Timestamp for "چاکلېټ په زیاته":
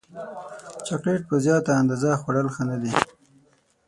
0.85-1.71